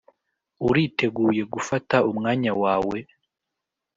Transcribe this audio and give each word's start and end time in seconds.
uriteguye 0.67 1.43
gufata 1.53 1.95
umwanya 2.11 2.51
wawe? 2.61 2.97